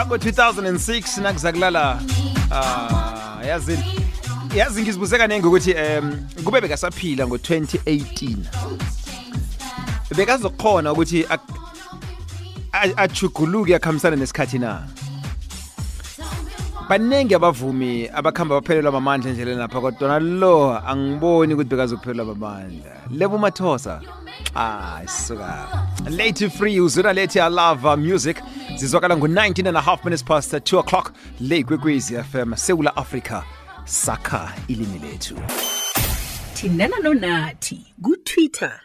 [0.00, 2.00] kango 2006 nakuza kulala
[2.50, 3.78] ah yazi
[4.56, 8.36] yazi ngizibuze kanenge ukuthi em kube bekasaphila ngo2018
[10.16, 11.26] bekazokhona ukuthi
[12.96, 14.82] ajuguluke akhambisana nesikhathi na?
[16.88, 24.00] Baningi abavumi abakhamba baphelelwa amandla endleleni lapha kodwa lo angiboni ukuthi bekazophelelwa amandla lebo mathosa
[24.56, 25.68] ah suka.
[26.10, 28.36] Late free uzuna late i love music.
[28.76, 33.42] Zizwakala ngo-19 and a minutes past 2 o'clock le kwekwezi fm sewula africa
[33.84, 35.36] sakha ilimi lethu.
[36.54, 38.80] Thindana nonathi ku-twitter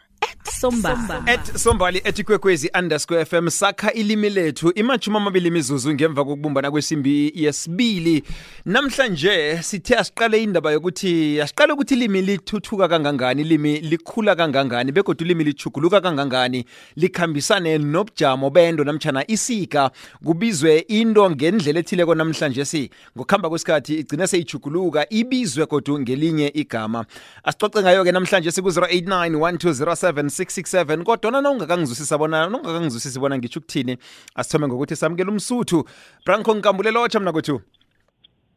[0.52, 4.72] sombala at sombali ethi kwekwezi underscore fm sakha ilimi lethu.
[4.72, 8.23] Imajumi amabili imizuzu ngemva kokubumbana kwesimbi yesibili.
[8.66, 15.44] Namhlanje sithe asiqale indaba yokuthi asiqale ukuthi ilimi lithuthuka kangangani ilimi likhula kangangani begodwa ilimi
[15.44, 19.91] lichuguluka kangangani likhambisane nobujamo bendo namtshana isika.
[20.25, 22.89] Kubizwe into ngendlela ethileko namhlanje si.
[23.17, 27.05] Ngokuhamba kwesikhathi igcine seyijuguluka ibizwe kodwa ngelinye igama.
[27.44, 33.97] Asicoce ngayo-ke namhlanje siku-089 1207 667 kodwa na ungakangizwisisa bona ungakangizwisisi bona ngitsho ukuthini
[34.36, 35.86] asithome ngokuthi samukela umsuthu.
[36.25, 37.61] Branko nkambulelo otsha mna kwethu.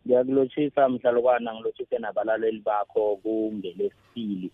[0.06, 4.50] Ngiyakulotshisa mhlalukwana ngilotshise nabalaleli bakho kungelesibili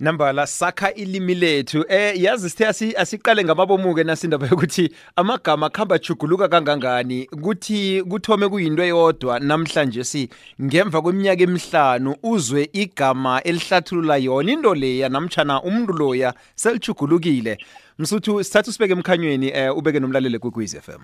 [0.00, 1.84] nambala sakha ilimi lethu.
[1.88, 7.26] Eh yazi sithe asiqale ngamabomuke nasindaba yokuthi amagama akuhamba juguluka kangangani?
[7.26, 9.40] Kuthi kuthome kuyinto eyodwa.
[9.40, 10.28] Namhlanje si
[10.62, 17.58] ngemva kweminyaka emihlanu uzwe igama elihlathulula yona into leya namtshana umuntu loya selijugulukile
[17.98, 21.02] msuthu sithatha usibeke emkhanyweni eh ubeke nomlaleli kwekwez FM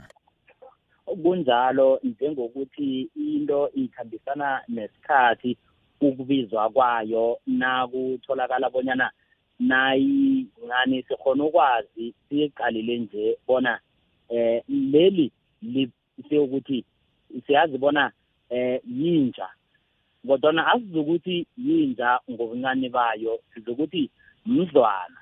[1.23, 5.59] kunjalo njengokuthi into ikhambisana nesikhathi
[6.01, 9.11] ukubizwa kwayo nakutholakala bonyana
[9.59, 13.81] nayincane sikhona ukwazi siyiqalile nje bona
[14.29, 15.33] eh leli
[16.29, 16.85] siyokuthi
[17.47, 18.13] siyazi bona
[18.51, 19.49] eh yinja.
[20.27, 24.11] Kodwa asizukuthi yinja ngobuncane bayo sizokuthi
[24.47, 25.21] mzwana.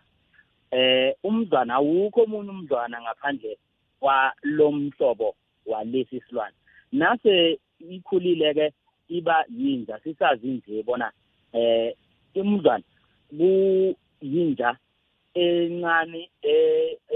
[0.70, 3.58] Eh umzwana awukho omunye umzwana ngaphandle
[4.00, 5.34] kwalomhlobo
[5.66, 6.56] walesi silwane.
[6.92, 7.58] Nase
[7.90, 8.72] ikhulile ke
[9.18, 9.98] iba yinja.
[10.04, 11.12] Sisazi nje bona
[11.52, 11.94] eh
[12.34, 12.84] umzwana
[13.28, 14.76] kuyinja
[15.34, 16.30] encane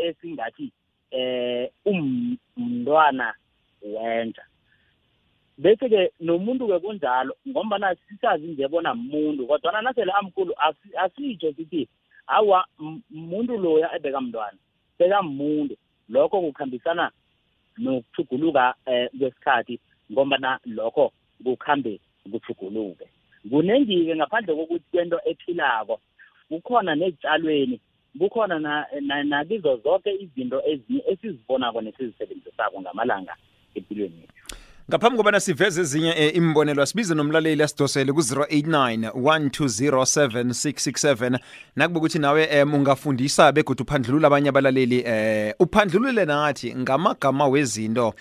[0.04, 0.72] esingathi
[1.10, 3.34] eh umntwana
[3.82, 4.44] wenja.
[5.58, 10.52] Bese ke nomuntu ke kunjalo ngombana sisazi nje bona umuntu kodwa nasele amkhulu
[11.02, 11.88] asitsho sithi
[12.26, 12.66] awa
[13.10, 14.58] umuntu loya ebeka mntwana
[14.98, 15.74] beka umuntu
[16.08, 17.10] lokho kukhambisana
[17.78, 18.74] nokuthuguluka
[19.18, 19.80] kwesikhathi
[20.12, 21.12] ngombana lokho
[21.44, 23.06] kukhambe kuthuguluke
[23.50, 26.00] kunengi-ke ngaphandle kokuthi kwento ephilako
[26.48, 27.80] kukhona nezitshalweni
[28.18, 28.86] kukhona
[29.24, 33.36] nakizo zonke izinto ezinye esizibonako nesizisebenzisako ngamalanga
[33.74, 34.32] empilweni yethu.
[34.90, 41.38] Ngaphambi kobana siveze ezinye e, imbonelo asibize nomlaleli asidosele ku-089 1207667
[41.76, 48.14] nakube ukuthi nawe um ungafundisa begodwa uphandlulula abanye abalaleli um uphandlulule nathi ngamagama wezinto.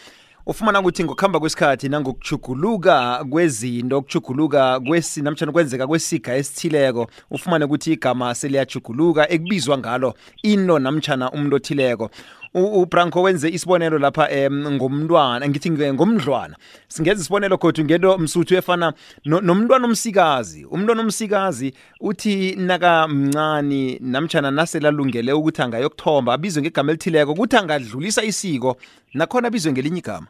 [0.48, 8.36] Ufumana ukuthi ngokuhamba kwesikhathi nangokuchuguluka kwezinto ukuchuguluka kwesi namtshana kwenzeka kwesiga esithileko ufumane ukuthi igama
[8.36, 10.14] seliyachuguluka ekubizwa ngalo
[10.44, 12.10] into namtshana umuntu othileko
[12.56, 16.56] ubranco wenze isibonelo lapha um ngomntwana ngithi ngomdlwana.
[16.88, 18.94] Singenza isibonelo kodwa ngento msuthu efana
[19.26, 20.66] nomntwana omsikazi.
[20.66, 28.78] Umntwana omsikazi uthi nakamncani namtshana naselalungele ukuthi angayokuthomba abizwe ngegama elithileko ukuthi angadlulisa isiko
[29.14, 30.28] nakhona abizwe ngelinye igama.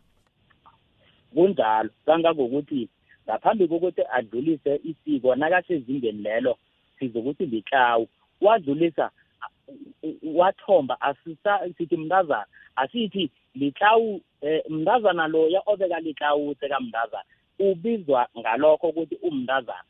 [1.34, 2.90] Kunjalo kangangokuthi
[3.30, 6.58] ngaphambi kokuthi adlulise isiko nakasezingeni lelo
[7.00, 8.08] sizokuthi liklawu
[8.42, 9.12] wadlulisa
[10.24, 12.46] wathomba asisa sithi mntazana
[12.76, 17.24] asithi liklawu eh, mntazana loya obeka liklawu sekamntazana
[17.60, 19.84] ubizwa ngalokho ukuthi umntazana.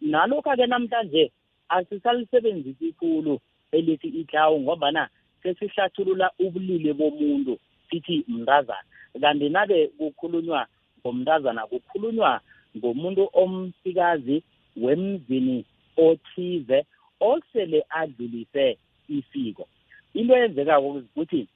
[0.00, 1.32] Nalokho-ke namhlanje
[1.68, 3.40] asisalisebenzisi khulu
[3.72, 5.08] elithi iklawu ngobana
[5.42, 7.58] sesihlathulula ubulili bomuntu
[7.90, 8.84] sithi mntazana.
[9.20, 10.66] Kanti nabe kukhulunywa
[11.00, 12.40] ngomntazana kukhulunywa
[12.76, 14.42] ngomuntu omsikazi
[14.76, 15.64] wemzini
[15.96, 16.84] othize
[17.20, 19.68] osele adlulise isiko.
[20.14, 21.48] Into eyenzekako ukuthi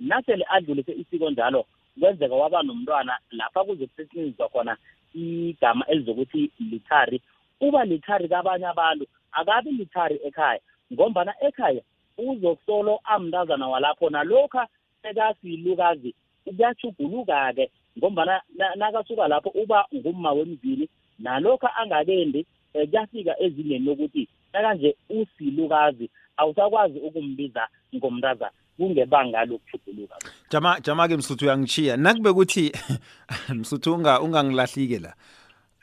[0.00, 1.64] nasele adlulise isiko njalo
[2.00, 4.76] kwenzeka waba nomntwana lapha kuzokusetshenziswa khona
[5.14, 7.22] igama elizokuthi lithari.
[7.60, 10.60] Uba lithari kabanye abantu akabi lithari ekhaya
[10.92, 11.82] ngombana ekhaya
[12.18, 14.68] uzokusolo amntazana walapho nalokha
[15.02, 16.14] sekasilukazi
[16.44, 18.42] kuyachuguluka-ke ngombana
[18.76, 20.88] nakasuka lapho uba ngumma wemzini
[21.18, 30.16] nalokha angakendi um kuyafika ezingeni lokuthi nakanje usilukazi awusakwazi ukumbiza ngomntazana kungebanga lokujuguluka
[30.50, 32.72] jama jama ke msuthu uyangichiya nakube ukuthi
[33.58, 35.14] msuthu unga ungangilahlike la.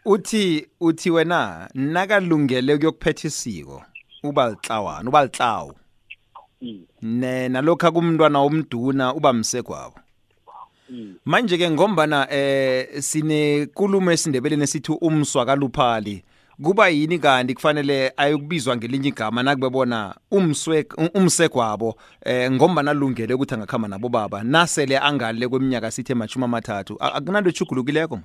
[0.06, 3.84] Uthi uthi wena nakalungele ukuyokuphetha isiko
[4.24, 5.74] uba litlawana uba litlawu
[6.62, 9.96] Mm, ne nalokho kumntwana omduna uba msegwabo
[10.90, 11.16] mm.
[11.26, 16.24] manje ke ngombana eh sinekulumo esindebeleni esithi umswa kaluphali
[16.64, 20.86] kuba yini kanti kufanele ayokubizwa ngelinye igama nakube bona umswe
[21.16, 21.96] umsegwabo
[22.26, 26.98] eh ngombana lungele ukuthi angakhamba nabo baba nasele angale kweminyaka sithe mashumi amathathu.
[27.00, 28.20] A- akunanto echugulukileko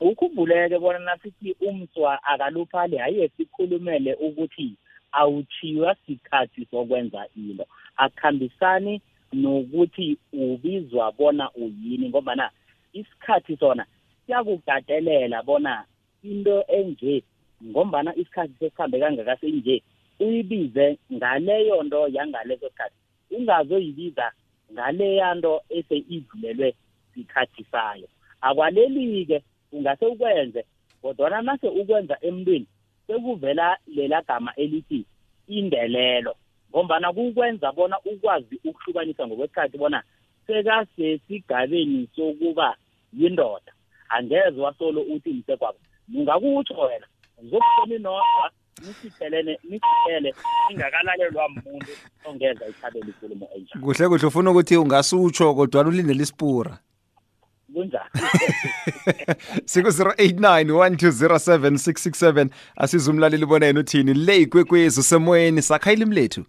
[0.00, 4.76] ukhumbuleke bona nasithi umswa akaluphali haye sikhulumele ukuthi
[5.12, 7.66] awuchiywa sikhathi sokwenza into.
[7.96, 9.02] Akuhambisani
[9.32, 12.50] nokuthi ubizwa bona uyini ngoba
[12.92, 13.86] isikhathi sona
[14.26, 15.84] siyakugatelela bona
[16.22, 17.24] into enje
[17.64, 19.82] ngombana isikhathi sesihambe kangaka senje
[20.20, 22.96] uyibize ngaleyo nto yangaleso sikhathi.
[23.30, 24.32] Ungazoyibiza
[24.72, 26.74] ngaleya nto eseyidlulelwe
[27.14, 28.08] sikhathi sayo.
[28.40, 29.42] Akwaleli-ke
[29.72, 30.64] ungase ukwenze
[31.02, 32.66] kodwana nase ukwenza emntwini
[33.06, 35.04] sekuvela lela gama elithi
[35.48, 36.34] indelelo.
[36.70, 40.02] Ngombana kukwenza bona ukwazi ukuhlukanisa ngokwesikhathi bona
[40.46, 42.76] sekasesigabeni sokuba
[43.12, 43.72] yindoda
[44.08, 45.78] angeze wasolo uthi msekwabo
[46.14, 47.06] ungakutsho wena
[47.42, 48.50] ngizokubona inodwa
[48.86, 50.34] nisithelene nisithele
[50.70, 51.92] ingakalalelwa muntu
[52.24, 56.78] ongeza ithabela ikulumo enjalo kuhle kuhle ufuna ukuthi ungasutsho kodwa ulindele isipura
[57.72, 58.10] kunjani?
[59.72, 64.14] Siku-089 1207667 asiza umlaleli bona yena uthini?
[64.14, 66.44] Le ikwekwezi usemoyeni sakha ilimi lethu.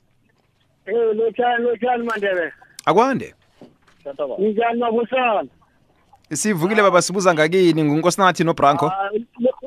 [0.85, 2.53] Eh lotshani lotshani mandebe.
[2.85, 3.35] akwande.
[4.39, 5.49] Njani mabusana?
[6.33, 8.91] sivukile baba sibuza ngakini ngunkosinathi nobranco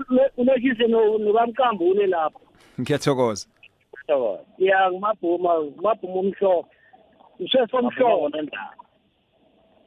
[0.09, 2.41] No nobamkambule lapho.
[2.81, 3.47] ngiyathokoza.
[4.59, 6.77] Ya ngumabhuma ngumabhuma omhlophe.
[7.41, 8.51] Usefo omhlophe.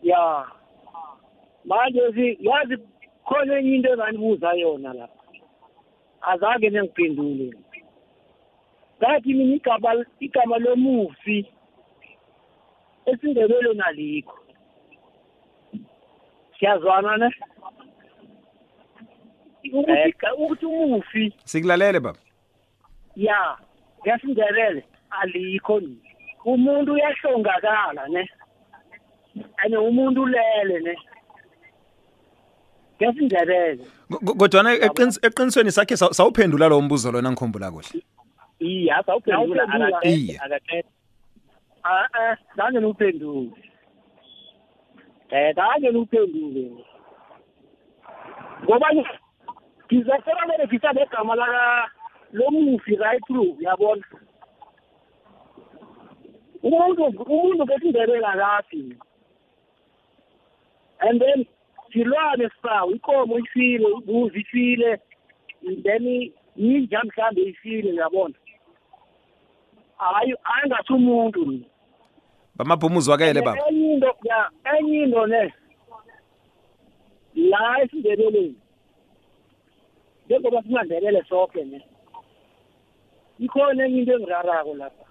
[0.03, 0.45] Ya.
[1.65, 2.77] Manje si yazi
[3.25, 5.07] khona enye into enganibuza yona la.
[6.21, 7.53] Azake nengiphendule.
[8.99, 11.45] Ngathi mina igama igama lomufi
[13.05, 14.37] esindebele nalikho.
[16.59, 17.29] Siyazwana ne?
[19.73, 21.33] Ukuthi ukuthi umufi.
[21.45, 22.19] Sikulalele baba?
[23.15, 23.57] Ya
[24.05, 25.97] ngesindebele alikho ni
[26.45, 28.29] umuntu uyahlongakala ne?
[29.57, 30.95] Ane umuntu ulele ne?
[33.01, 38.01] Ngesindebele Ko- ko- kodwana eqinisweni sakhe saw- sawuphendula lo mbuzo lona ngikhumbula kuhle.
[38.59, 40.89] Iya sawuphendula akaqeda
[41.83, 43.51] ah eh zange nuphendule
[45.31, 46.83] eh zange nuphendule
[48.63, 48.87] ngoba
[49.93, 51.91] ngizasela vele ngisa negama laka
[52.31, 54.03] lomufi right through yabona
[56.63, 58.95] umuntu umuntu ngesindebele akafi.
[61.01, 61.45] And then
[61.93, 64.99] silwane sisawu ikomo ifile imbuzi ifile
[65.83, 68.35] then ninja mhlambe ifile yabona
[69.97, 71.65] hayi ayingathi umuntu ni
[72.55, 73.67] bamabhuma uzwakele baba.
[73.69, 75.53] Enye into ne
[77.35, 78.55] la esindebeleni.
[80.29, 81.81] Njengoba singandebele sonke ne.
[83.39, 85.05] Ikhona enye into engirarako lapha.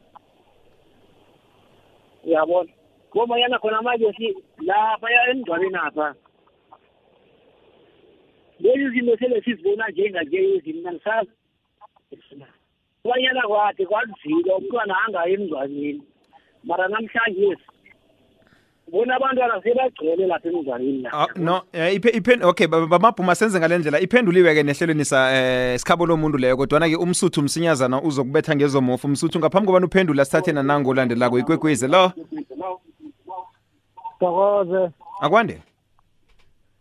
[2.24, 2.70] Uyabona?
[3.10, 6.14] Ngobayana khona manje si lapha ya emngcwabeni apha.
[8.60, 11.30] Lezi zinto sele sizibona njenganje izinto nangisazi
[13.02, 16.02] kubanyana kwade kwazile umntwana angayi emngcwabeni.
[16.64, 17.56] Mara namhlanje
[18.92, 23.58] bona abantwana sebagcwele lapha emngcwabeni Ah, lapha no eh, ipe ipen okay ba- bamabhuma senze
[23.60, 29.06] ngalendlela iphenduliwe ke nehlelweni sa eh sikhabo lomuntu leyo kodwana ke umsuthu msinyazana uzokubetha ngezomofu
[29.06, 32.12] umsuthu ngaphambi kobana uphendula sithathe nanango olandelako ikwekwezi lo
[34.20, 34.90] Thokoze.
[35.20, 35.62] akwande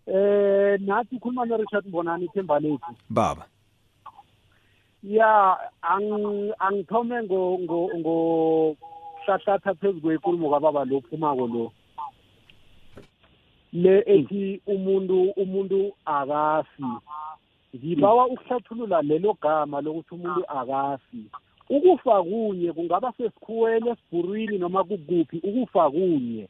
[0.07, 2.91] Eh nathi ukhuluma noRichard Mbonani ithemba lethu.
[3.09, 3.45] baba
[5.03, 8.15] Ya ang angithome ngo ngo ngo
[9.25, 11.71] hlathatha phezulu kwenkulumo kababa lo phumako lo.
[13.73, 16.83] Le ethi umuntu umuntu akafi.
[17.75, 21.21] Ngibawa ukuhlathulula lelo gama lokuthi umuntu akafi.
[21.69, 26.47] Ukufa kunye kungaba sesikhuweni esibhurwini noma kukuphi ukufa kunye.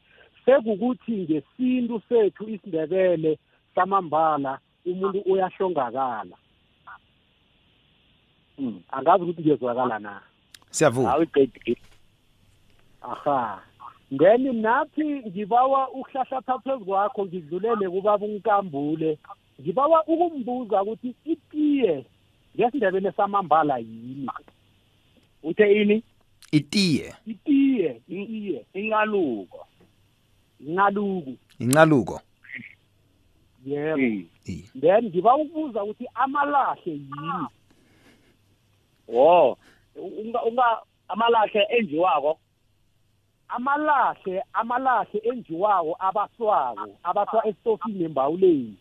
[0.48, 3.38] sekukuthi ngesintu sethu isindebele
[3.74, 6.36] samambala umuntu uyahlongakala
[8.58, 8.80] Mm.
[8.90, 10.20] angazi ukuthi kuyezwakala na
[10.70, 11.14] siyavuka
[13.02, 13.62] aha
[14.10, 19.18] then nathi ngibawa ukuhlahlatha phezu kwakho ngidlulele kubaba unkambule.
[19.60, 22.04] Ngibawa ukumbuza ukuthi itiye
[22.56, 24.30] ngesindebele samambala yini?
[25.42, 26.02] Uthe ini?
[26.52, 27.14] itiye.
[27.26, 29.66] Itiye itiye inqaluko.
[30.60, 32.20] Ncaluku incaluko
[33.66, 33.96] yebo.
[33.96, 34.26] Mm.
[34.46, 34.64] Eh.
[34.80, 37.46] then ngiba ukubuza ukuthi amalahle yini?
[39.08, 39.58] Wo
[39.96, 42.38] unga unga amalahle enziwako
[43.48, 48.76] amalahle amalahle enjiwako abaswako abaswa esitofini embawuleni.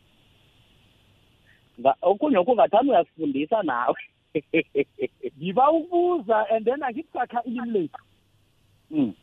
[2.01, 3.95] Okunye okungathanda uyasifundisa nawe.
[5.39, 8.03] Ngiba ukubuza and then angikusakha ilimi lethu.
[8.91, 9.13] Mm.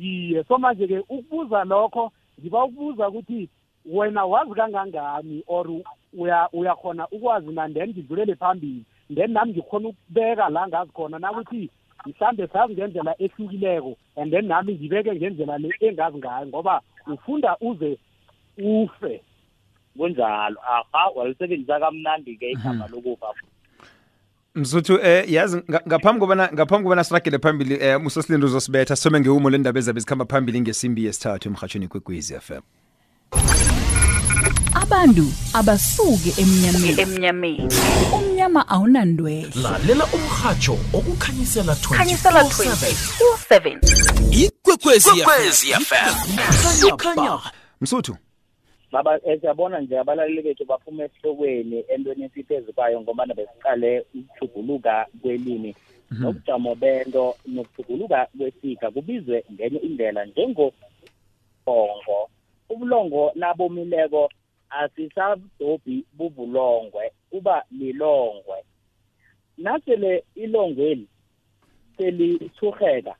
[0.00, 3.48] iye so manje-ke ukubuza lokho ngiba ukubuza ukuthi
[3.86, 5.66] wena wazi kangangani or
[6.14, 7.68] uya- uyakhona ukwazi na?
[7.68, 8.84] Then ngidlulele phambili.
[9.14, 11.70] Then nami ngikhona ukubeka la ngazi khona nakuthi
[12.06, 17.98] mhlambe sazi ngendlela ehlukileko and then nami ngibeke ngendlela le engazi ngayo ngoba ufunda uze
[18.58, 19.20] ufe.
[19.96, 20.56] Kunjalo.
[20.62, 23.26] Aha walisebenzisa kamnandi-ke igama lokufa.
[24.54, 29.50] Msuthu eh yazi nga- ngaphambi kobana ngaphambi kobana siragele phambili eh musosilindo uzosibetha some ngewumo
[29.50, 32.60] lendaba ezabe zikhamba phambili ngesimbi yesithathu emhatshweni kwekwezi FM
[34.82, 37.00] abantu abasuke emnyameni.
[37.02, 37.68] Emnyameni.
[38.16, 39.52] Umnyama awunandwele.
[39.62, 46.14] Lalela umhatsho okukhanyisela khanyisela 24/7 27 ikwekwezi fm
[46.90, 47.38] kukhanya
[47.80, 48.16] msuthu.
[48.92, 55.74] Baba eh, siyabona nje abalaleli bethu baphuma esihlokweni entweni esiphezu kwayo ngoba besiqale ukujuguluka kwelimi.
[56.10, 62.30] Nobujamo bento nokujuguluka kwesiga kubizwe ngenye indlela njengobongo.
[62.70, 64.30] Ubulongo nabomileko
[64.70, 68.64] asisabhobhi bubulongwe kuba lilongwe.
[69.58, 71.08] Nasele ilongweli
[71.96, 73.14] selithurheka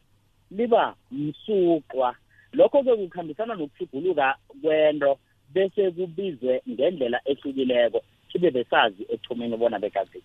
[0.50, 2.16] liba msuqwa.
[2.52, 5.19] Lokho-ke kukhambisana nokujuguluka kwento
[5.54, 8.02] bese kubizwe ngendlela ehlukileko
[8.33, 10.20] sibe besazi ekuthomeni bona bekade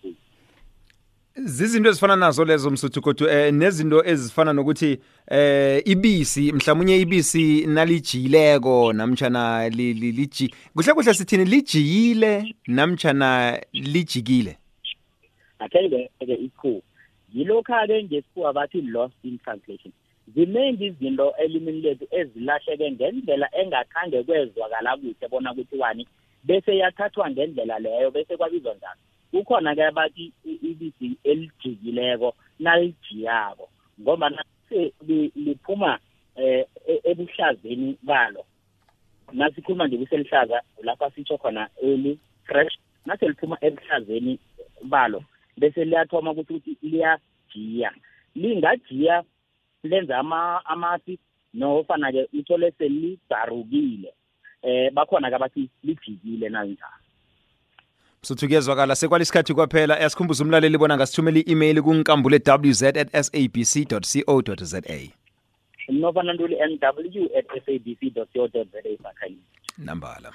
[1.44, 8.92] zizinto ezifana nazo lezo msuthu kodwa eh nezinto ezifana nokuthi eh ibisi mhlawumnye ibisi nalijiyileko
[8.92, 11.44] namtjana li- li- liji kuhle kuhle sithini?
[11.44, 14.56] Lijiyile namtjana lijikile?
[15.58, 16.82] Akheke-ke ikhu.
[17.34, 19.92] Yilokha-ke ngesikhuwa bathi lost in translation.
[20.34, 26.08] Ziningi izinto elimini lethu ezilahleke ngendlela engakhange kwezwakala kuhle bona kuthiwani
[26.44, 33.68] bese yathathwa ngendlela leyo bese kwabizwa njalo kukhona-ke abathi ibisi elijikileko nalijiyako
[34.30, 34.92] nase
[35.36, 35.98] liphuma
[36.36, 36.64] um
[37.04, 38.44] ebuhlazeni balo.
[39.32, 44.38] Nasikhuluma nje kuselihlaza lapha sitsho khona eli fresh nase liphuma ebuhlazeni
[44.82, 45.24] balo
[45.56, 47.90] bese liyathoma ukuthi ukuthi liyajiya
[48.34, 49.24] lingajiya
[49.82, 50.18] lenza
[50.64, 51.18] amasi
[51.54, 54.12] nofana-ke uthole selidarukile.
[54.62, 56.95] Um bakhona-ke abathi lijikile nalinjalo
[58.26, 64.00] msuthu kuyezwakala sekwalisikhathi kwaphela yasikhumbuza umlaleli bona ngasithumela i-email kunkambule wz at sabc co
[64.64, 64.82] za
[65.88, 68.00] nofana ntuli nw at sabc
[68.32, 68.64] co za
[69.02, 69.42] bakhayini.
[69.78, 70.32] Nambala.